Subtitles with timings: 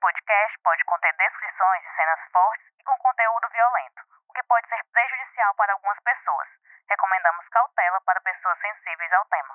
[0.00, 4.80] podcast pode conter descrições de cenas fortes e com conteúdo violento, o que pode ser
[4.88, 6.48] prejudicial para algumas pessoas.
[6.88, 9.54] Recomendamos cautela para pessoas sensíveis ao tema.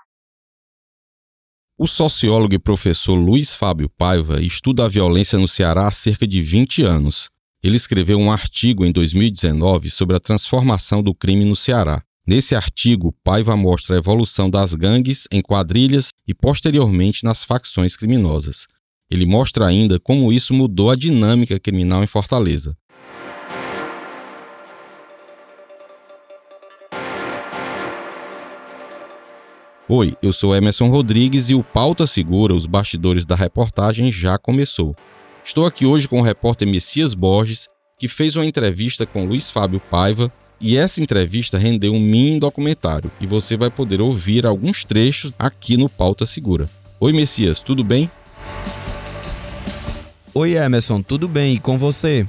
[1.77, 6.41] O sociólogo e professor Luiz Fábio Paiva estuda a violência no Ceará há cerca de
[6.41, 7.29] 20 anos.
[7.61, 12.01] Ele escreveu um artigo em 2019 sobre a transformação do crime no Ceará.
[12.25, 18.67] Nesse artigo, Paiva mostra a evolução das gangues em quadrilhas e posteriormente nas facções criminosas.
[19.09, 22.75] Ele mostra ainda como isso mudou a dinâmica criminal em Fortaleza.
[29.87, 34.95] Oi, eu sou Emerson Rodrigues e o Pauta Segura, os bastidores da reportagem, já começou.
[35.43, 37.67] Estou aqui hoje com o repórter Messias Borges,
[37.99, 43.11] que fez uma entrevista com Luiz Fábio Paiva, e essa entrevista rendeu um mini documentário
[43.21, 46.67] e você vai poder ouvir alguns trechos aqui no Pauta Segura.
[46.99, 48.09] Oi, Messias, tudo bem?
[50.37, 51.53] Oi, Emerson, tudo bem?
[51.53, 52.27] E com você?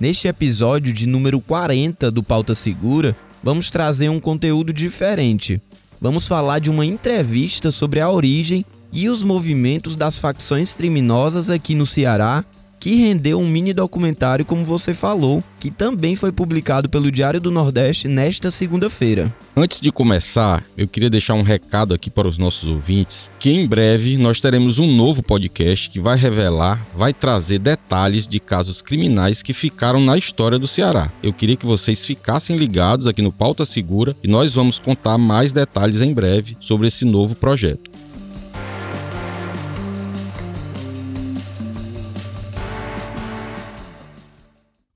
[0.00, 5.62] Neste episódio de número 40 do Pauta Segura, vamos trazer um conteúdo diferente.
[6.00, 11.76] Vamos falar de uma entrevista sobre a origem e os movimentos das facções criminosas aqui
[11.76, 12.44] no Ceará
[12.84, 17.50] que rendeu um mini documentário, como você falou, que também foi publicado pelo Diário do
[17.50, 19.34] Nordeste nesta segunda-feira.
[19.56, 23.66] Antes de começar, eu queria deixar um recado aqui para os nossos ouvintes, que em
[23.66, 29.40] breve nós teremos um novo podcast que vai revelar, vai trazer detalhes de casos criminais
[29.40, 31.10] que ficaram na história do Ceará.
[31.22, 35.54] Eu queria que vocês ficassem ligados aqui no Pauta Segura e nós vamos contar mais
[35.54, 38.03] detalhes em breve sobre esse novo projeto.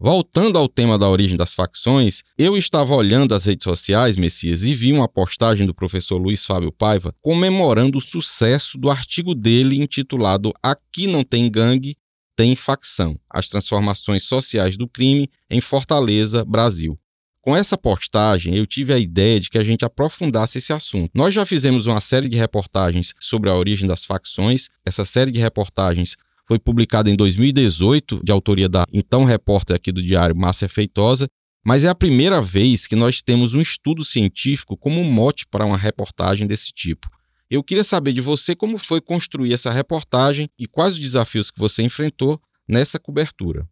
[0.00, 4.72] Voltando ao tema da origem das facções, eu estava olhando as redes sociais, Messias, e
[4.72, 10.52] vi uma postagem do professor Luiz Fábio Paiva comemorando o sucesso do artigo dele intitulado
[10.62, 11.96] Aqui não tem gangue,
[12.36, 16.96] tem facção: As transformações sociais do crime em Fortaleza, Brasil.
[17.40, 21.10] Com essa postagem, eu tive a ideia de que a gente aprofundasse esse assunto.
[21.12, 24.68] Nós já fizemos uma série de reportagens sobre a origem das facções.
[24.86, 26.16] Essa série de reportagens
[26.48, 31.28] foi publicado em 2018, de autoria da então repórter aqui do Diário Márcia Feitosa,
[31.62, 35.76] mas é a primeira vez que nós temos um estudo científico como mote para uma
[35.76, 37.06] reportagem desse tipo.
[37.50, 41.58] Eu queria saber de você como foi construir essa reportagem e quais os desafios que
[41.58, 43.68] você enfrentou nessa cobertura.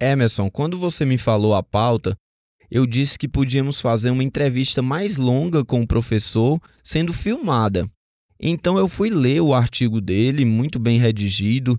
[0.00, 2.16] Emerson, quando você me falou a pauta,
[2.68, 7.88] eu disse que podíamos fazer uma entrevista mais longa com o professor, sendo filmada.
[8.42, 11.78] Então eu fui ler o artigo dele, muito bem redigido,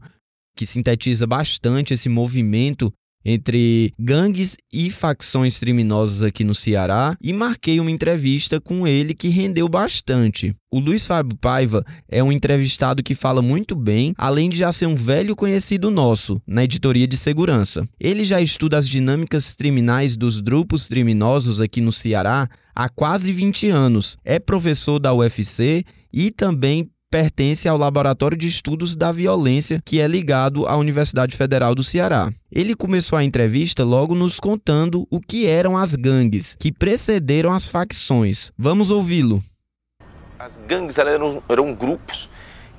[0.56, 2.91] que sintetiza bastante esse movimento
[3.25, 9.29] entre gangues e facções criminosas aqui no Ceará e marquei uma entrevista com ele que
[9.29, 10.53] rendeu bastante.
[10.72, 14.88] O Luiz Fábio Paiva é um entrevistado que fala muito bem, além de já ser
[14.88, 17.88] um velho conhecido nosso na editoria de segurança.
[18.00, 23.69] Ele já estuda as dinâmicas criminais dos grupos criminosos aqui no Ceará há quase 20
[23.69, 24.17] anos.
[24.25, 30.07] É professor da UFC e também pertence ao Laboratório de Estudos da Violência, que é
[30.07, 32.31] ligado à Universidade Federal do Ceará.
[32.51, 37.69] Ele começou a entrevista logo nos contando o que eram as gangues, que precederam as
[37.69, 38.51] facções.
[38.57, 39.40] Vamos ouvi-lo.
[40.40, 42.28] As gangues eram, eram grupos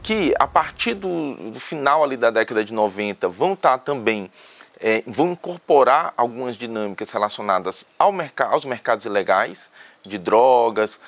[0.03, 4.29] que, a partir do, do, final ali da década de 90, vão estar também
[4.81, 9.71] é, vão incorporar algumas dinâmicas relacionadas ao mercado, aos mercados ilegais
[10.05, 11.01] de drogas,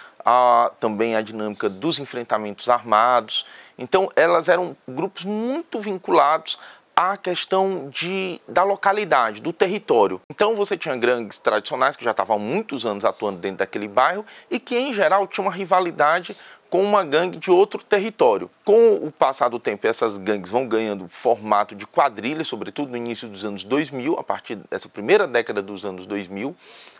[0.80, 3.46] também a dinâmica dos enfrentamentos armados.
[3.78, 6.58] Então, elas eram grupos muito vinculados
[6.96, 10.20] à questão de, da localidade, do território.
[10.30, 14.24] Então, você tinha gangues tradicionais que já estavam há muitos anos atuando dentro daquele bairro
[14.50, 16.34] e que, em geral, tinham uma rivalidade
[16.70, 18.50] com uma gangue de outro território.
[18.64, 23.28] Com o passar do tempo, essas gangues vão ganhando formato de quadrilha, sobretudo no início
[23.28, 26.56] dos anos 2000, a partir dessa primeira década dos anos 2000.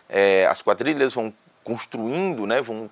[0.07, 1.33] É, as quadrilhas vão
[1.67, 2.89] construindo, né, vão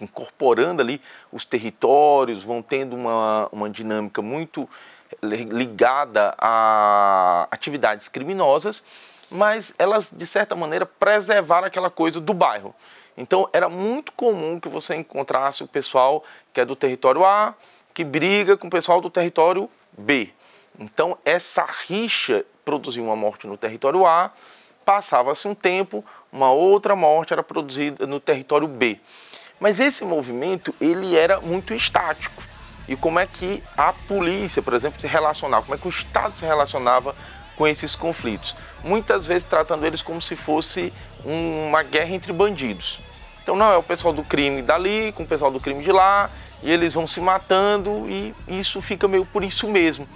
[0.00, 4.66] incorporando ali os territórios, vão tendo uma, uma dinâmica muito
[5.22, 8.82] ligada a atividades criminosas,
[9.30, 12.74] mas elas, de certa maneira, preservaram aquela coisa do bairro.
[13.18, 16.24] Então, era muito comum que você encontrasse o pessoal
[16.54, 17.54] que é do território A,
[17.92, 20.30] que briga com o pessoal do território B.
[20.78, 24.30] Então, essa rixa produziu uma morte no território A,
[24.86, 28.98] passava-se um tempo, uma outra morte era produzida no território B.
[29.60, 32.42] Mas esse movimento ele era muito estático.
[32.88, 36.36] E como é que a polícia, por exemplo, se relacionava, como é que o Estado
[36.36, 37.14] se relacionava
[37.56, 38.56] com esses conflitos?
[38.82, 40.92] Muitas vezes tratando eles como se fosse
[41.24, 42.98] uma guerra entre bandidos.
[43.42, 46.30] Então não é o pessoal do crime dali com o pessoal do crime de lá,
[46.62, 50.08] e eles vão se matando e isso fica meio por isso mesmo.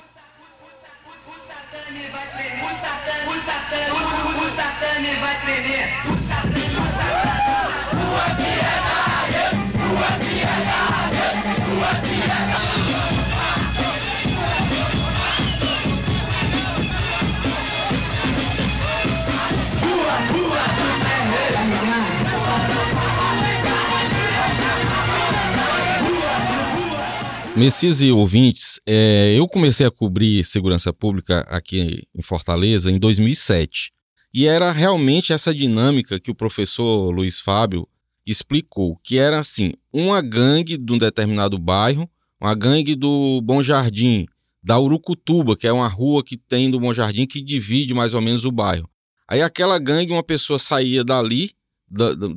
[27.56, 33.95] Messias e ouvintes, é, eu comecei a cobrir segurança pública aqui em Fortaleza em 2007.
[34.36, 37.88] E era realmente essa dinâmica que o professor Luiz Fábio
[38.26, 42.06] explicou, que era assim, uma gangue de um determinado bairro,
[42.38, 44.26] uma gangue do Bom Jardim,
[44.62, 48.20] da Urucutuba, que é uma rua que tem do Bom Jardim que divide mais ou
[48.20, 48.86] menos o bairro.
[49.26, 51.52] Aí aquela gangue, uma pessoa saía dali,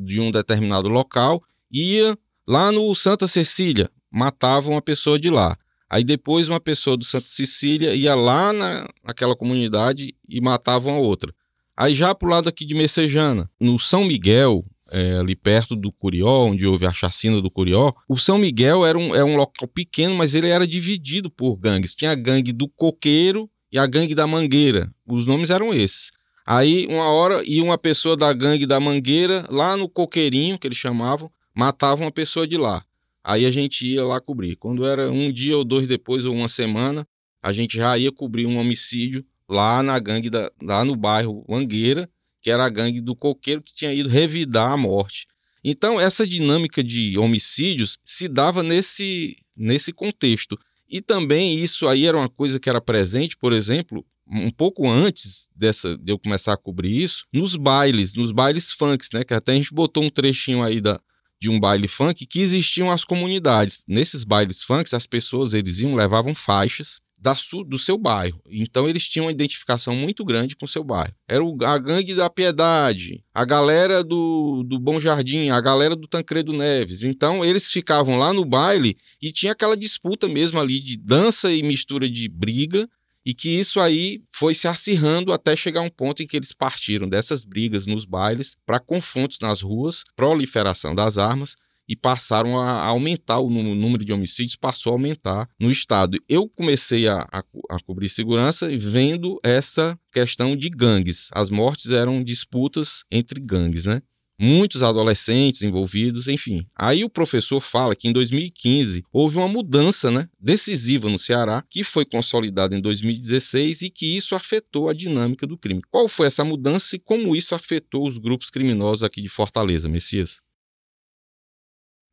[0.05, 2.17] de um determinado local, ia
[2.47, 5.57] lá no Santa Cecília, matava uma pessoa de lá.
[5.89, 10.99] Aí depois uma pessoa do Santa Cecília ia lá na, naquela comunidade e matava uma
[10.99, 11.33] outra.
[11.79, 16.41] Aí já pro lado aqui de Messejana, no São Miguel, é, ali perto do Curió,
[16.41, 20.13] onde houve a chacina do Curió, o São Miguel era um, era um local pequeno,
[20.13, 21.95] mas ele era dividido por gangues.
[21.95, 24.93] Tinha a gangue do Coqueiro e a gangue da Mangueira.
[25.07, 26.11] Os nomes eram esses.
[26.45, 30.77] Aí, uma hora, ia uma pessoa da gangue da Mangueira, lá no Coqueirinho, que eles
[30.77, 32.83] chamavam, matava uma pessoa de lá.
[33.23, 34.57] Aí a gente ia lá cobrir.
[34.57, 37.07] Quando era um dia ou dois depois, ou uma semana,
[37.41, 42.09] a gente já ia cobrir um homicídio lá na gangue, da, lá no bairro Mangueira,
[42.41, 45.27] que era a gangue do coqueiro que tinha ido revidar a morte.
[45.63, 50.57] Então, essa dinâmica de homicídios se dava nesse, nesse contexto.
[50.87, 55.49] E também isso aí era uma coisa que era presente, por exemplo, um pouco antes
[55.55, 59.23] dessa de eu começar a cobrir isso, nos bailes, nos bailes funks, né?
[59.23, 60.99] Que até a gente botou um trechinho aí da,
[61.39, 63.81] de um baile funk que existiam as comunidades.
[63.87, 67.35] Nesses bailes funks, as pessoas eles iam levavam faixas da
[67.67, 68.41] do seu bairro.
[68.49, 71.13] Então eles tinham uma identificação muito grande com o seu bairro.
[71.27, 76.07] Era o, a gangue da Piedade, a galera do, do Bom Jardim, a galera do
[76.07, 77.03] Tancredo Neves.
[77.03, 81.61] Então eles ficavam lá no baile e tinha aquela disputa mesmo ali de dança e
[81.61, 82.87] mistura de briga
[83.25, 87.07] e que isso aí foi se acirrando até chegar um ponto em que eles partiram
[87.07, 91.55] dessas brigas nos bailes para confrontos nas ruas, proliferação das armas
[91.89, 96.19] e passaram a aumentar o número de homicídios, passou a aumentar no estado.
[96.29, 101.29] Eu comecei a, a, a cobrir segurança vendo essa questão de gangues.
[101.33, 104.03] As mortes eram disputas entre gangues, né?
[104.39, 106.65] muitos adolescentes envolvidos, enfim.
[106.73, 111.83] Aí o professor fala que em 2015 houve uma mudança né, decisiva no Ceará, que
[111.83, 115.81] foi consolidada em 2016 e que isso afetou a dinâmica do crime.
[115.91, 120.39] Qual foi essa mudança e como isso afetou os grupos criminosos aqui de Fortaleza, Messias?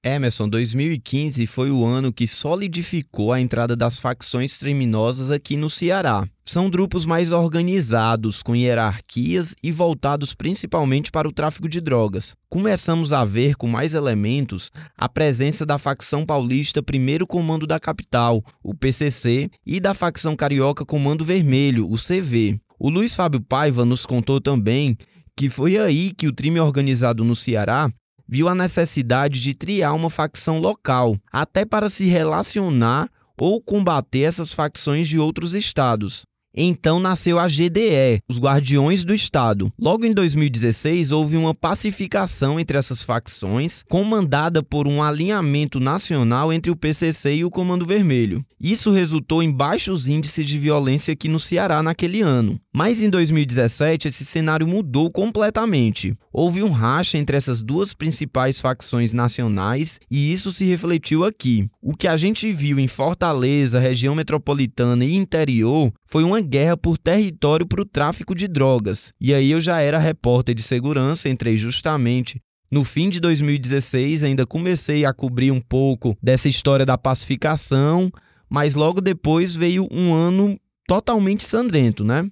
[0.06, 6.24] Emerson, 2015 foi o ano que solidificou a entrada das facções criminosas aqui no Ceará.
[6.44, 12.36] São grupos mais organizados, com hierarquias e voltados principalmente para o tráfico de drogas.
[12.48, 18.40] Começamos a ver com mais elementos a presença da facção paulista Primeiro Comando da Capital,
[18.62, 22.56] o PCC, e da facção carioca Comando Vermelho, o CV.
[22.78, 24.96] O Luiz Fábio Paiva nos contou também
[25.36, 27.90] que foi aí que o crime organizado no Ceará
[28.28, 33.08] viu a necessidade de criar uma facção local, até para se relacionar
[33.38, 36.24] ou combater essas facções de outros estados.
[36.58, 39.70] Então nasceu a GDE, os Guardiões do Estado.
[39.78, 46.70] Logo em 2016, houve uma pacificação entre essas facções, comandada por um alinhamento nacional entre
[46.70, 48.42] o PCC e o Comando Vermelho.
[48.58, 52.58] Isso resultou em baixos índices de violência aqui no Ceará naquele ano.
[52.76, 56.12] Mas em 2017, esse cenário mudou completamente.
[56.30, 61.66] Houve um racha entre essas duas principais facções nacionais e isso se refletiu aqui.
[61.80, 66.98] O que a gente viu em Fortaleza, região metropolitana e interior foi uma guerra por
[66.98, 69.10] território para o tráfico de drogas.
[69.18, 74.44] E aí eu já era repórter de segurança, entrei justamente no fim de 2016, ainda
[74.44, 78.12] comecei a cobrir um pouco dessa história da pacificação,
[78.50, 82.28] mas logo depois veio um ano totalmente sangrento, né?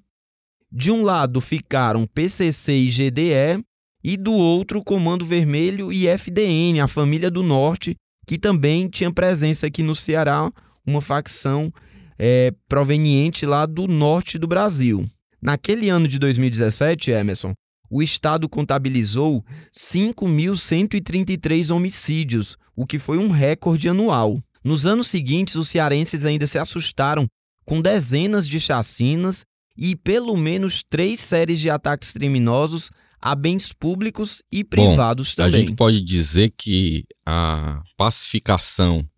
[0.76, 3.64] De um lado ficaram PCC e GDE,
[4.02, 7.94] e do outro Comando Vermelho e FDN, a família do Norte,
[8.26, 10.52] que também tinha presença aqui no Ceará,
[10.84, 11.72] uma facção
[12.18, 15.08] é, proveniente lá do norte do Brasil.
[15.40, 17.54] Naquele ano de 2017, Emerson,
[17.88, 24.40] o Estado contabilizou 5.133 homicídios, o que foi um recorde anual.
[24.64, 27.28] Nos anos seguintes, os cearenses ainda se assustaram
[27.64, 29.44] com dezenas de chacinas
[29.76, 32.90] e pelo menos três séries de ataques criminosos
[33.20, 35.54] a bens públicos e privados Bom, também.
[35.54, 39.08] A gente pode dizer que a pacificação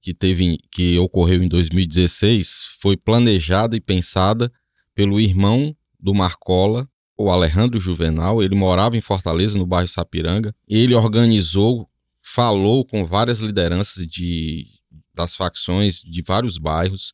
[0.00, 4.52] que teve que ocorreu em 2016 foi planejada e pensada
[4.94, 8.42] pelo irmão do Marcola, o Alejandro Juvenal.
[8.42, 10.54] Ele morava em Fortaleza, no bairro Sapiranga.
[10.68, 11.88] Ele organizou,
[12.20, 14.66] falou com várias lideranças de,
[15.14, 17.12] das facções de vários bairros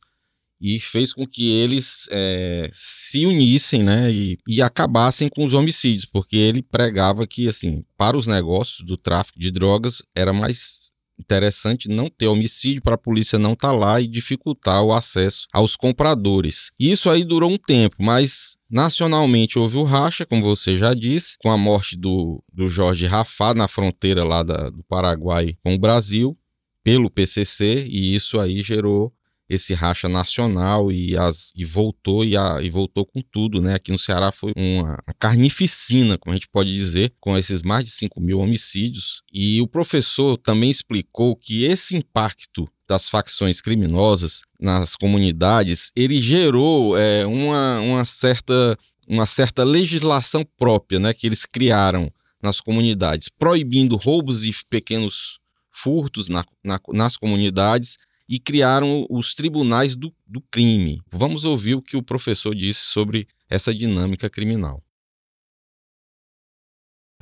[0.61, 6.05] e fez com que eles é, se unissem né, e, e, acabassem com os homicídios,
[6.05, 10.89] porque ele pregava que, assim, para os negócios do tráfico de drogas era mais
[11.19, 15.47] interessante não ter homicídio para a polícia não estar tá lá e dificultar o acesso
[15.51, 16.71] aos compradores.
[16.79, 21.51] Isso aí durou um tempo, mas nacionalmente houve o racha, como você já disse, com
[21.51, 26.37] a morte do, do Jorge Rafá na fronteira lá da, do Paraguai com o Brasil
[26.83, 29.13] pelo PCC e isso aí gerou
[29.49, 33.73] esse racha nacional e, as, e voltou e, a, e voltou com tudo, né?
[33.73, 37.89] Aqui no Ceará foi uma, carnificina, como a gente pode dizer, com esses mais de
[37.89, 39.23] 5 mil homicídios.
[39.33, 46.97] E o professor também explicou que esse impacto das facções criminosas nas comunidades, ele gerou
[46.97, 48.77] é, uma, uma, certa,
[49.07, 51.11] uma certa legislação própria, né?
[51.11, 55.39] Que eles criaram nas comunidades, proibindo roubos e pequenos
[55.71, 57.97] furtos na, na, nas comunidades
[58.29, 61.01] e criaram os tribunais do, do crime.
[61.11, 64.83] Vamos ouvir o que o professor disse sobre essa dinâmica criminal.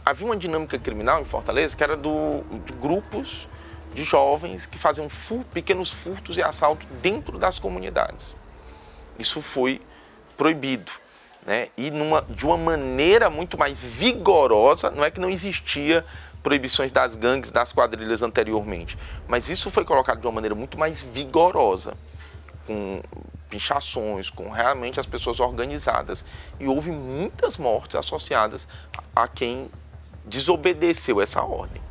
[0.06, 3.48] Havia uma dinâmica criminal em Fortaleza que era do, de grupos
[3.94, 8.36] de jovens que faziam fur, pequenos furtos e assaltos dentro das comunidades.
[9.18, 9.82] Isso foi
[10.36, 10.92] proibido.
[11.46, 11.70] Né?
[11.78, 16.06] E numa, de uma maneira muito mais vigorosa, não é que não existia
[16.48, 18.98] proibições das gangues, das quadrilhas anteriormente.
[19.28, 21.94] Mas isso foi colocado de uma maneira muito mais vigorosa,
[22.66, 23.02] com
[23.50, 26.24] pinchações, com realmente as pessoas organizadas.
[26.58, 28.66] E houve muitas mortes associadas
[29.14, 29.70] a quem
[30.24, 31.82] desobedeceu essa ordem.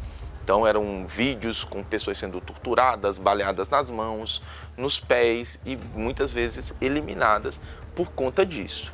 [0.42, 4.40] Então eram vídeos com pessoas sendo torturadas, baleadas nas mãos,
[4.75, 7.60] nos pés e muitas vezes eliminadas
[7.94, 8.90] por conta disso.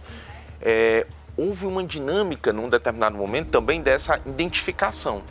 [0.60, 5.22] É, houve uma dinâmica num determinado momento também dessa identificação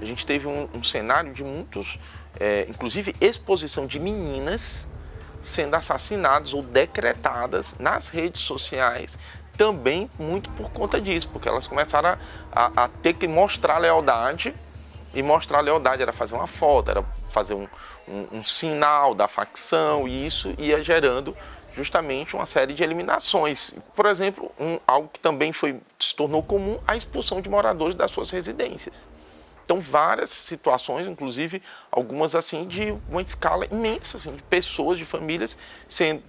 [0.00, 1.98] a gente teve um, um cenário de muitos,
[2.38, 4.86] é, inclusive exposição de meninas
[5.40, 9.16] sendo assassinadas ou decretadas nas redes sociais,
[9.56, 12.18] também muito por conta disso, porque elas começaram a,
[12.52, 14.54] a, a ter que mostrar lealdade,
[15.14, 17.66] e mostrar lealdade era fazer uma foto, era fazer um,
[18.06, 21.36] um, um sinal da facção, e isso ia gerando
[21.74, 23.74] justamente uma série de eliminações.
[23.94, 28.10] Por exemplo, um, algo que também foi, se tornou comum, a expulsão de moradores das
[28.10, 29.06] suas residências.
[29.68, 31.60] Então, várias situações, inclusive
[31.92, 36.22] algumas assim de uma escala imensa, assim, de pessoas, de famílias sendo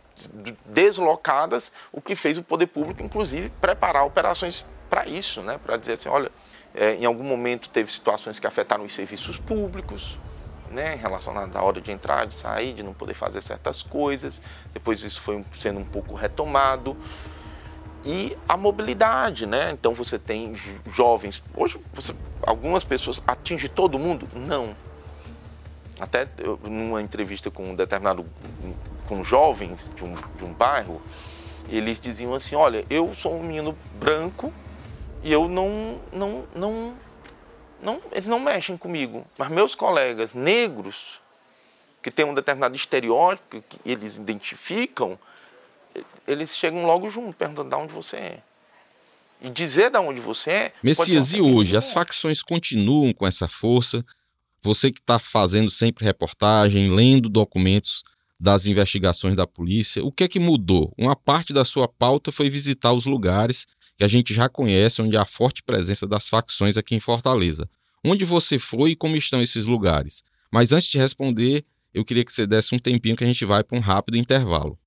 [0.66, 5.58] deslocadas, o que fez o poder público, inclusive, preparar operações para isso, né?
[5.58, 6.30] para dizer assim, olha,
[6.76, 10.18] é, em algum momento teve situações que afetaram os serviços públicos,
[10.70, 14.42] né, relacionadas à hora de entrar, de sair, de não poder fazer certas coisas.
[14.74, 16.98] Depois isso foi sendo um pouco retomado
[18.06, 19.72] e a mobilidade, né?
[19.72, 20.54] Então você tem
[20.88, 21.44] jovens.
[21.56, 24.28] Hoje você, algumas pessoas atinge todo mundo?
[24.34, 24.76] Não.
[26.00, 28.26] Até eu, numa entrevista com um determinado
[29.08, 31.02] com jovens de um, de um bairro,
[31.68, 34.54] eles diziam assim: olha, eu sou um menino branco
[35.22, 36.94] e eu não não não
[37.82, 41.20] não eles não mexem comigo, mas meus colegas negros
[42.02, 45.20] que têm um determinado estereótipo que eles identificam
[46.28, 48.44] eles chegam logo junto, perguntando de onde você é.
[49.42, 50.74] E dizer de onde você é.
[50.84, 51.78] Messias, e hoje?
[51.78, 54.04] As facções continuam com essa força?
[54.62, 58.04] Você que está fazendo sempre reportagem, lendo documentos
[58.40, 60.94] das investigações da polícia, o que é que mudou?
[60.98, 63.66] Uma parte da sua pauta foi visitar os lugares
[63.98, 67.70] que a gente já conhece, onde há forte presença das facções aqui em Fortaleza.
[68.04, 70.24] Onde você foi e como estão esses lugares?
[70.52, 73.64] Mas antes de responder, eu queria que você desse um tempinho que a gente vai
[73.64, 74.80] para um rápido intervalo.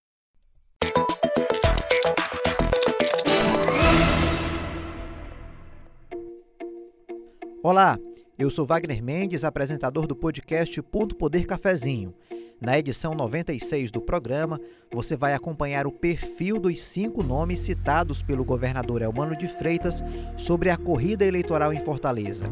[7.65, 7.97] Olá,
[8.37, 12.13] eu sou Wagner Mendes, apresentador do podcast Ponto Poder Cafezinho.
[12.61, 14.61] Na edição 96 do programa,
[14.93, 20.03] você vai acompanhar o perfil dos cinco nomes citados pelo governador Elmano de Freitas
[20.37, 22.47] sobre a corrida eleitoral em Fortaleza.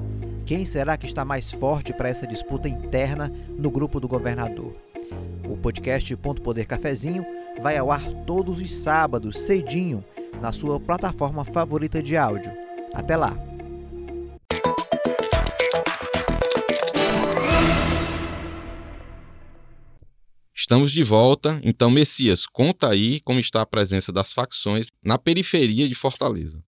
[0.47, 4.76] Quem será que está mais forte para essa disputa interna no grupo do governador?
[5.45, 7.26] O podcast Ponto Poder Cafezinho
[7.61, 10.05] vai ao ar todos os sábados, cedinho,
[10.40, 12.52] na sua plataforma favorita de áudio.
[12.95, 13.50] Até lá!
[20.71, 21.61] Estamos de volta.
[21.65, 26.62] Então, Messias, conta aí como está a presença das facções na periferia de Fortaleza.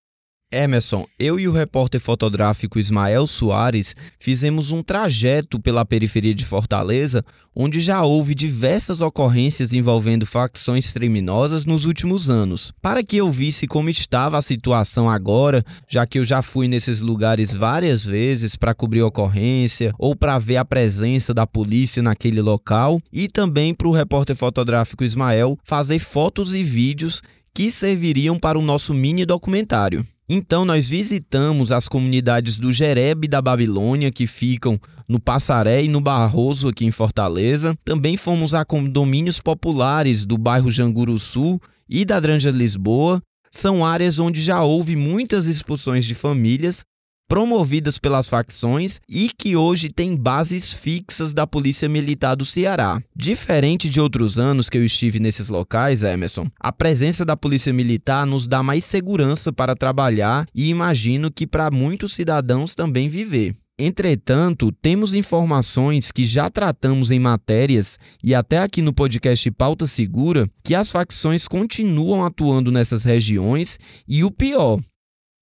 [0.52, 7.24] Emerson, eu e o repórter fotográfico Ismael Soares fizemos um trajeto pela periferia de Fortaleza,
[7.56, 12.70] onde já houve diversas ocorrências envolvendo facções criminosas nos últimos anos.
[12.82, 17.00] Para que eu visse como estava a situação agora, já que eu já fui nesses
[17.00, 23.00] lugares várias vezes para cobrir ocorrência ou para ver a presença da polícia naquele local,
[23.10, 27.22] e também para o repórter fotográfico Ismael fazer fotos e vídeos
[27.54, 30.04] que serviriam para o nosso mini documentário.
[30.28, 35.88] Então nós visitamos as comunidades do Jereb e da Babilônia que ficam no Passaré e
[35.88, 37.76] no Barroso aqui em Fortaleza.
[37.84, 43.20] Também fomos a condomínios populares do bairro Janguru Sul e da Granja Lisboa.
[43.50, 46.84] São áreas onde já houve muitas expulsões de famílias
[47.28, 53.00] promovidas pelas facções e que hoje têm bases fixas da Polícia Militar do Ceará.
[53.16, 58.26] Diferente de outros anos que eu estive nesses locais, Emerson, a presença da Polícia Militar
[58.26, 63.54] nos dá mais segurança para trabalhar e imagino que para muitos cidadãos também viver.
[63.78, 70.46] Entretanto, temos informações que já tratamos em matérias e até aqui no podcast Pauta Segura
[70.62, 74.78] que as facções continuam atuando nessas regiões e o pior,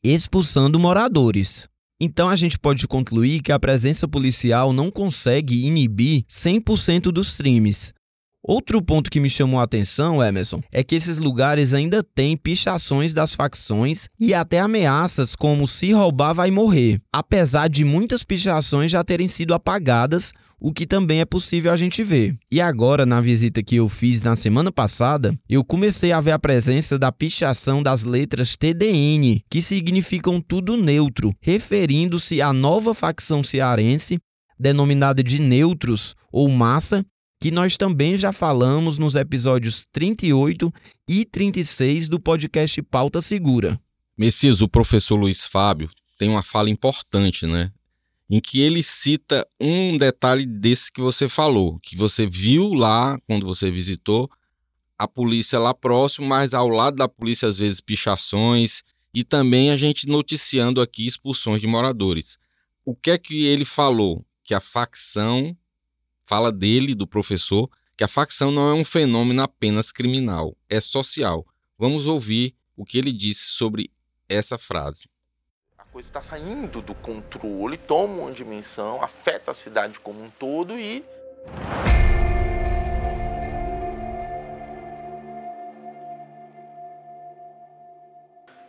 [0.03, 1.69] expulsando moradores.
[2.01, 7.93] Então a gente pode concluir que a presença policial não consegue inibir 100% dos crimes.
[8.43, 13.13] Outro ponto que me chamou a atenção, Emerson, é que esses lugares ainda têm pichações
[13.13, 19.05] das facções e até ameaças como se roubar vai morrer, apesar de muitas pichações já
[19.05, 22.35] terem sido apagadas o que também é possível a gente ver.
[22.53, 26.39] E agora, na visita que eu fiz na semana passada, eu comecei a ver a
[26.39, 34.19] presença da pichação das letras TDN, que significam tudo neutro, referindo-se à nova facção cearense,
[34.59, 37.05] denominada de neutros ou massa,
[37.41, 40.73] que nós também já falamos nos episódios 38
[41.09, 43.81] e 36 do podcast Pauta Segura.
[44.17, 47.73] Messias, o professor Luiz Fábio tem uma fala importante, né?
[48.31, 53.45] em que ele cita um detalhe desse que você falou, que você viu lá quando
[53.45, 54.31] você visitou
[54.97, 59.77] a polícia lá próximo, mas ao lado da polícia às vezes pichações e também a
[59.77, 62.39] gente noticiando aqui expulsões de moradores.
[62.85, 64.25] O que é que ele falou?
[64.45, 65.57] Que a facção
[66.31, 71.45] fala dele, do professor, que a facção não é um fenômeno apenas criminal, é social.
[71.77, 73.91] Vamos ouvir o que ele disse sobre
[74.29, 75.09] essa frase
[75.93, 81.05] coisa está saindo do controle, toma uma dimensão, afeta a cidade como um todo e.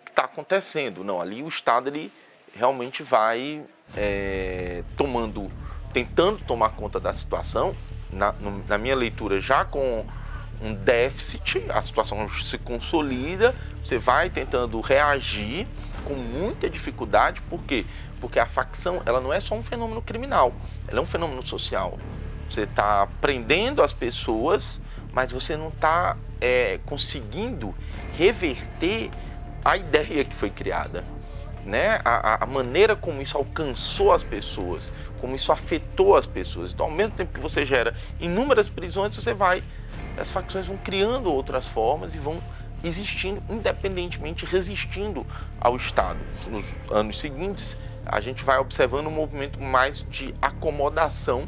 [0.10, 1.04] Está acontecendo.
[1.04, 2.12] Não, ali o Estado ele
[2.56, 3.64] realmente vai
[3.96, 5.52] é, tomando,
[5.92, 7.76] tentando tomar conta da situação.
[8.12, 10.06] Na, no, na minha leitura, já com
[10.62, 15.68] um déficit, a situação se consolida, você vai tentando reagir
[16.04, 17.86] com muita dificuldade, por quê?
[18.20, 20.54] Porque a facção ela não é só um fenômeno criminal,
[20.88, 21.98] ela é um fenômeno social.
[22.48, 24.82] Você está prendendo as pessoas,
[25.14, 27.74] mas você não está é, conseguindo
[28.18, 29.10] reverter
[29.64, 31.04] a ideia que foi criada.
[31.66, 32.00] Né?
[32.04, 36.72] A, a, maneira como isso alcançou as pessoas, como isso afetou as pessoas.
[36.74, 39.64] Então, ao mesmo tempo que você gera inúmeras prisões, você vai,
[40.18, 42.42] as facções vão criando outras formas e vão
[42.84, 45.26] existindo independentemente, resistindo
[45.60, 46.20] ao Estado.
[46.48, 51.46] Nos anos seguintes, a gente vai observando um movimento mais de acomodação.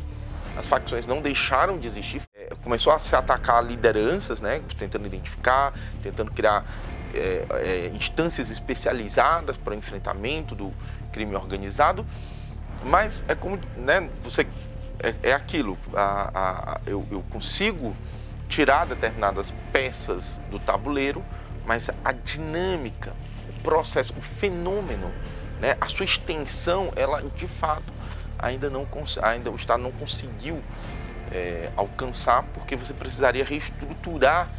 [0.56, 2.22] As facções não deixaram de existir.
[2.36, 6.64] É, começou a se atacar lideranças, né, tentando identificar, tentando criar
[7.14, 10.74] é, é, instâncias especializadas para o enfrentamento do
[11.12, 12.06] crime organizado.
[12.84, 14.46] Mas é como, né, você
[15.00, 15.78] é, é aquilo.
[15.94, 17.96] A, a, eu, eu consigo
[18.48, 21.24] tirar determinadas peças do tabuleiro,
[21.66, 23.14] mas a dinâmica,
[23.50, 25.12] o processo, o fenômeno,
[25.60, 27.94] né, a sua extensão, ela de fato
[28.38, 28.86] ainda não
[29.22, 30.62] ainda o Estado não conseguiu
[31.32, 34.50] é, alcançar, porque você precisaria reestruturar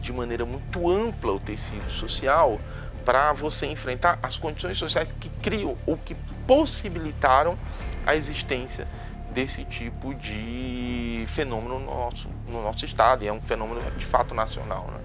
[0.00, 2.60] de maneira muito ampla o tecido social
[3.04, 6.14] para você enfrentar as condições sociais que criam ou que
[6.46, 7.56] possibilitaram
[8.04, 8.88] a existência
[9.32, 14.34] desse tipo de fenômeno no nosso, no nosso estado, e é um fenômeno de fato
[14.34, 14.90] nacional.
[14.90, 15.04] Né?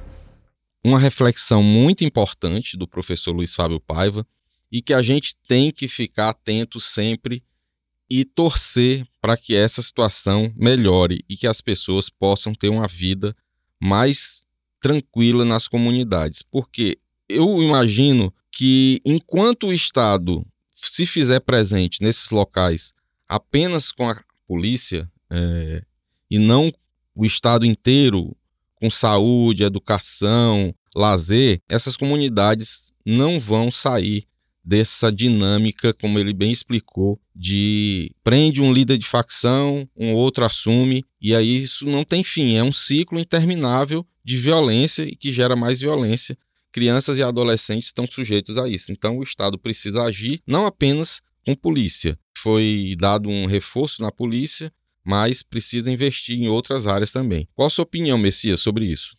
[0.84, 4.26] Uma reflexão muito importante do professor Luiz Fábio Paiva
[4.72, 7.44] e que a gente tem que ficar atento sempre
[8.10, 13.36] e torcer para que essa situação melhore e que as pessoas possam ter uma vida
[13.82, 14.44] mais
[14.82, 16.42] tranquila nas comunidades.
[16.42, 16.98] Porque
[17.30, 22.94] eu imagino que enquanto o Estado se fizer presente nesses locais
[23.30, 25.84] apenas com a polícia é,
[26.30, 26.72] e não
[27.16, 28.36] o Estado inteiro
[28.76, 34.26] com saúde, educação, lazer, essas comunidades não vão sair
[34.64, 41.04] dessa dinâmica, como ele bem explicou, de prende um líder de facção, um outro assume,
[41.22, 45.56] e aí isso não tem fim, é um ciclo interminável de violência e que gera
[45.56, 46.38] mais violência.
[46.72, 48.92] Crianças e adolescentes estão sujeitos a isso.
[48.92, 52.18] Então o Estado precisa agir não apenas com polícia.
[52.38, 54.72] Foi dado um reforço na polícia,
[55.04, 57.48] mas precisa investir em outras áreas também.
[57.54, 59.16] Qual a sua opinião, Messias, sobre isso?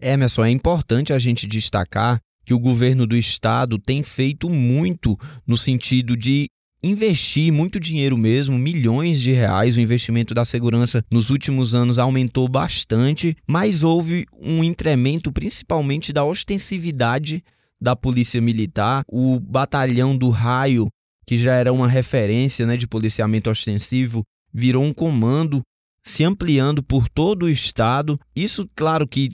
[0.00, 5.56] Emerson, é importante a gente destacar que o governo do estado tem feito muito no
[5.56, 6.48] sentido de
[6.82, 9.76] investir muito dinheiro mesmo, milhões de reais.
[9.76, 16.24] O investimento da segurança nos últimos anos aumentou bastante, mas houve um incremento principalmente da
[16.24, 17.42] ostensividade
[17.80, 19.04] da polícia militar.
[19.08, 20.88] O batalhão do raio,
[21.26, 25.62] que já era uma referência né, de policiamento ostensivo, virou um comando
[26.02, 28.18] se ampliando por todo o estado.
[28.34, 29.30] Isso, claro que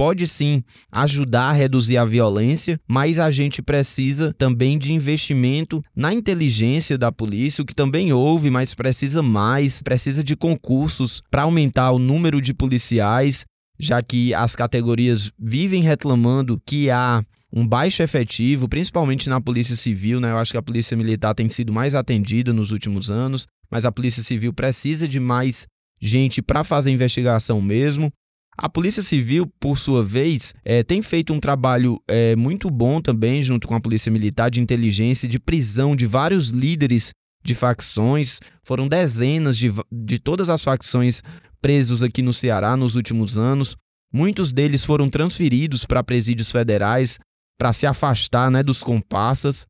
[0.00, 6.10] pode sim ajudar a reduzir a violência, mas a gente precisa também de investimento na
[6.14, 11.90] inteligência da polícia, o que também houve, mas precisa mais, precisa de concursos para aumentar
[11.90, 13.44] o número de policiais,
[13.78, 20.18] já que as categorias vivem reclamando que há um baixo efetivo, principalmente na Polícia Civil,
[20.18, 20.30] né?
[20.30, 23.92] Eu acho que a Polícia Militar tem sido mais atendida nos últimos anos, mas a
[23.92, 25.66] Polícia Civil precisa de mais
[26.00, 28.10] gente para fazer investigação mesmo.
[28.62, 33.42] A Polícia Civil, por sua vez, é, tem feito um trabalho é, muito bom também,
[33.42, 37.10] junto com a Polícia Militar, de inteligência, de prisão de vários líderes
[37.42, 38.38] de facções.
[38.62, 41.22] Foram dezenas de, de todas as facções
[41.62, 43.76] presos aqui no Ceará nos últimos anos.
[44.12, 47.18] Muitos deles foram transferidos para presídios federais
[47.58, 49.64] para se afastar né, dos comparsas.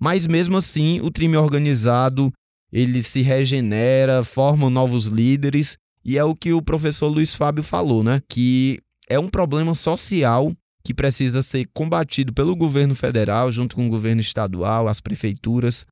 [0.00, 2.32] Mas mesmo assim, o crime organizado
[2.72, 8.02] ele se regenera, forma novos líderes e é o que o professor Luiz Fábio falou,
[8.02, 8.22] né?
[8.28, 13.90] Que é um problema social que precisa ser combatido pelo governo federal, junto com o
[13.90, 15.86] governo estadual, as prefeituras,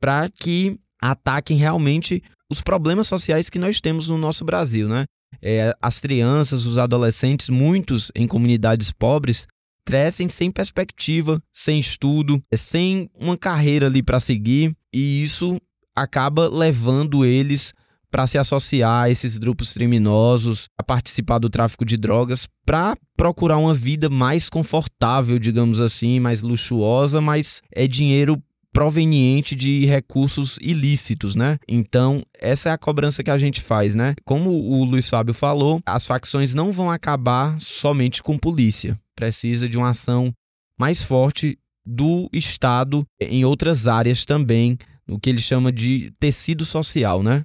[0.00, 5.04] para que ataquem realmente os problemas sociais que nós temos no nosso Brasil, né?
[5.42, 9.46] É, as crianças, os adolescentes, muitos em comunidades pobres,
[9.84, 15.58] crescem sem perspectiva, sem estudo, sem uma carreira ali para seguir, e isso
[15.94, 17.74] acaba levando eles
[18.10, 23.58] para se associar a esses grupos criminosos, a participar do tráfico de drogas, para procurar
[23.58, 28.42] uma vida mais confortável, digamos assim, mais luxuosa, mas é dinheiro
[28.72, 31.58] proveniente de recursos ilícitos, né?
[31.66, 34.14] Então, essa é a cobrança que a gente faz, né?
[34.24, 38.96] Como o Luiz Fábio falou, as facções não vão acabar somente com polícia.
[39.16, 40.32] Precisa de uma ação
[40.78, 47.22] mais forte do Estado em outras áreas também, o que ele chama de tecido social,
[47.22, 47.44] né?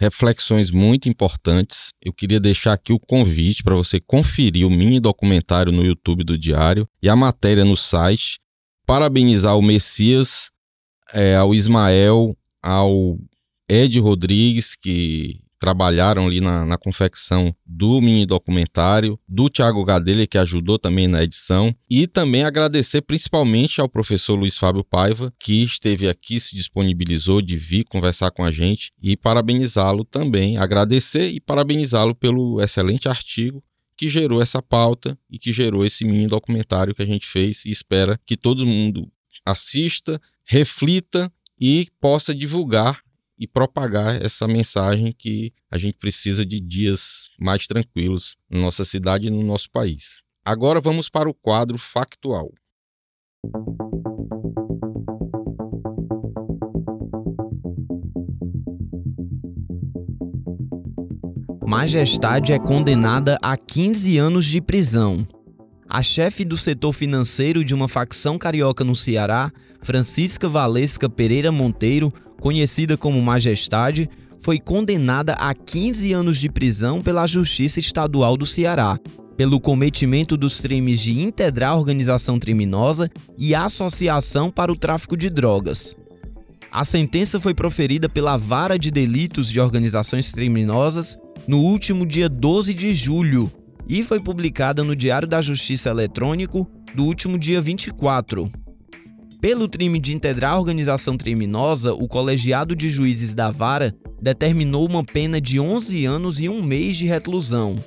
[0.00, 1.90] Reflexões muito importantes.
[2.02, 6.38] Eu queria deixar aqui o convite para você conferir o mini documentário no YouTube do
[6.38, 8.38] Diário e a matéria no site.
[8.86, 10.50] Parabenizar o Messias,
[11.12, 13.18] é, ao Ismael, ao
[13.68, 20.38] Ed Rodrigues, que trabalharam ali na, na confecção do mini documentário, do Tiago Gadelha, que
[20.38, 26.08] ajudou também na edição, e também agradecer principalmente ao professor Luiz Fábio Paiva, que esteve
[26.08, 32.14] aqui, se disponibilizou de vir conversar com a gente, e parabenizá-lo também, agradecer e parabenizá-lo
[32.14, 33.62] pelo excelente artigo
[33.96, 37.70] que gerou essa pauta e que gerou esse mini documentário que a gente fez e
[37.70, 39.12] espera que todo mundo
[39.44, 43.02] assista, reflita e possa divulgar
[43.40, 49.28] e propagar essa mensagem que a gente precisa de dias mais tranquilos na nossa cidade
[49.28, 50.20] e no nosso país.
[50.44, 52.52] Agora vamos para o quadro factual.
[61.66, 65.24] Majestade é condenada a 15 anos de prisão.
[65.88, 69.50] A chefe do setor financeiro de uma facção carioca no Ceará,
[69.80, 74.08] Francisca Valesca Pereira Monteiro, conhecida como Majestade,
[74.40, 78.98] foi condenada a 15 anos de prisão pela Justiça Estadual do Ceará,
[79.36, 85.94] pelo cometimento dos crimes de integrar organização criminosa e associação para o tráfico de drogas.
[86.72, 92.72] A sentença foi proferida pela Vara de Delitos de Organizações Criminosas no último dia 12
[92.74, 93.50] de julho
[93.88, 98.48] e foi publicada no Diário da Justiça Eletrônico do último dia 24.
[99.40, 105.40] Pelo crime de integrar organização criminosa, o colegiado de juízes da vara determinou uma pena
[105.40, 107.82] de 11 anos e um mês de reclusão.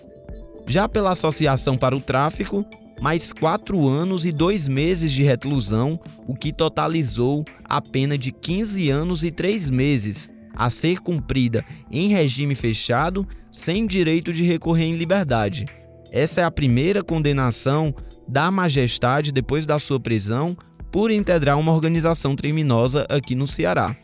[0.65, 2.65] Já pela associação para o tráfico,
[2.99, 8.89] mais 4 anos e 2 meses de reclusão, o que totalizou a pena de 15
[8.89, 14.95] anos e 3 meses, a ser cumprida em regime fechado, sem direito de recorrer em
[14.95, 15.65] liberdade.
[16.11, 17.93] Essa é a primeira condenação
[18.27, 20.57] da Majestade depois da sua prisão
[20.93, 23.95] por integrar uma organização criminosa aqui no Ceará.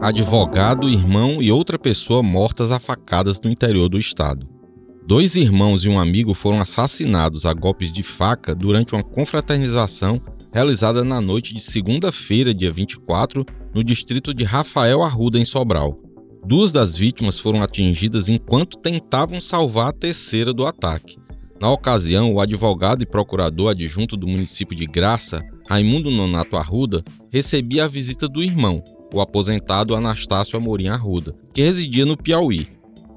[0.00, 4.46] advogado, irmão e outra pessoa mortas a facadas no interior do estado.
[5.06, 10.20] Dois irmãos e um amigo foram assassinados a golpes de faca durante uma confraternização
[10.52, 16.03] realizada na noite de segunda-feira, dia 24, no distrito de Rafael Arruda, em Sobral.
[16.46, 21.16] Duas das vítimas foram atingidas enquanto tentavam salvar a terceira do ataque.
[21.58, 27.84] Na ocasião, o advogado e procurador adjunto do município de Graça, Raimundo Nonato Arruda, recebia
[27.84, 32.68] a visita do irmão, o aposentado Anastácio Amorim Arruda, que residia no Piauí.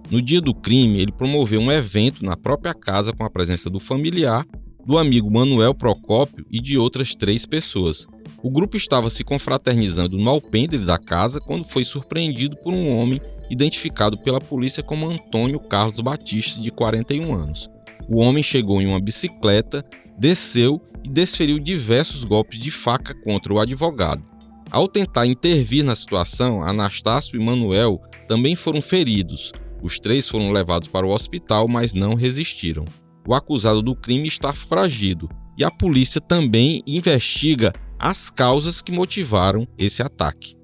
[0.10, 3.80] No dia do crime, ele promoveu um evento na própria casa com a presença do
[3.80, 4.46] familiar,
[4.88, 8.08] do amigo Manuel Procópio e de outras três pessoas.
[8.42, 13.20] O grupo estava se confraternizando no alpendre da casa quando foi surpreendido por um homem
[13.50, 17.70] identificado pela polícia como Antônio Carlos Batista, de 41 anos.
[18.08, 19.84] O homem chegou em uma bicicleta,
[20.18, 24.24] desceu e desferiu diversos golpes de faca contra o advogado.
[24.72, 29.52] Ao tentar intervir na situação, Anastácio e Manuel também foram feridos.
[29.84, 32.86] Os três foram levados para o hospital, mas não resistiram.
[33.28, 39.68] O acusado do crime está foragido e a polícia também investiga as causas que motivaram
[39.78, 40.56] esse ataque.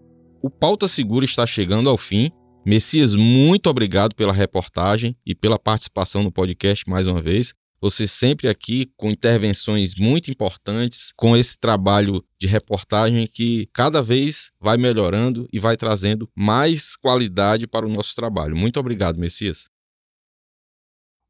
[0.42, 2.32] O Pauta Segura está chegando ao fim.
[2.66, 7.54] Messias, muito obrigado pela reportagem e pela participação no podcast mais uma vez.
[7.82, 14.52] Você sempre aqui com intervenções muito importantes, com esse trabalho de reportagem que cada vez
[14.62, 18.56] vai melhorando e vai trazendo mais qualidade para o nosso trabalho.
[18.56, 19.73] Muito obrigado, Messias.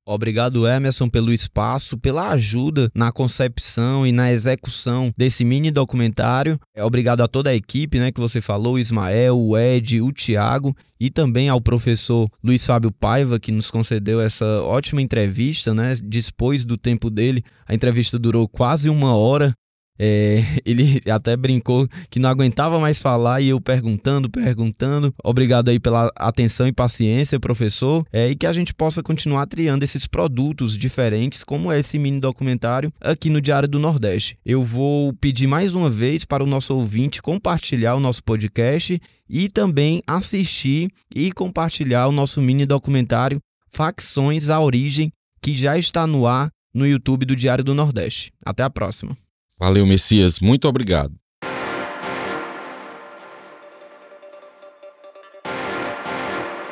[0.06, 6.60] Obrigado, Emerson, pelo espaço, pela ajuda na concepção e na execução desse mini documentário.
[6.76, 10.12] É, obrigado a toda a equipe, né, que você falou, o Ismael, o Ed, o
[10.12, 15.94] Tiago e também ao professor Luiz Fábio Paiva, que nos concedeu essa ótima entrevista, né,
[16.04, 17.42] dispôs do tempo dele.
[17.66, 19.54] A entrevista durou quase uma hora
[20.00, 25.14] é, ele até brincou que não aguentava mais falar e eu perguntando, perguntando.
[25.24, 29.84] Obrigado aí pela atenção e paciência, professor, é, e que a gente possa continuar triando
[29.84, 34.38] esses produtos diferentes, como esse mini documentário aqui no Diário do Nordeste.
[34.46, 39.50] Eu vou pedir mais uma vez para o nosso ouvinte compartilhar o nosso podcast e
[39.50, 46.28] também assistir e compartilhar o nosso mini documentário Facções à Origem, que já está no
[46.28, 48.32] ar no YouTube do Diário do Nordeste.
[48.46, 49.16] Até a próxima.
[49.64, 50.42] Valeu, Messias.
[50.42, 51.14] Muito obrigado.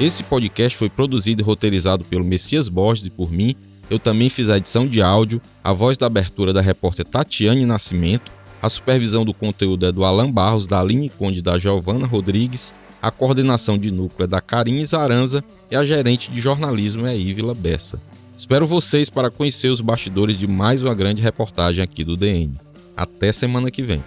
[0.00, 3.54] Esse podcast foi produzido e roteirizado pelo Messias Borges e por mim.
[3.90, 8.32] Eu também fiz a edição de áudio, a voz da abertura da repórter Tatiane Nascimento
[8.62, 12.72] a supervisão do conteúdo é do Alan Barros, da Aline Conde e da Giovana Rodrigues.
[13.02, 17.16] A coordenação de núcleo é da Karine Zaranza e a gerente de jornalismo é a
[17.16, 18.00] Ívila Bessa.
[18.36, 22.52] Espero vocês para conhecer os bastidores de mais uma grande reportagem aqui do DN.
[22.96, 24.04] Até semana que vem.